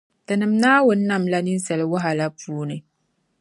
Tinim’ 0.27 0.53
Naawuni 0.61 1.03
nam 1.09 1.23
la 1.31 1.39
ninsala 1.45 1.83
wahala 1.91 2.25
puuni. 2.39 2.77